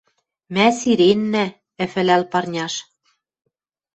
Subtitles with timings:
[0.53, 1.45] Мӓ сиреннӓ,
[1.83, 2.73] ӹфӹлӓл парняш: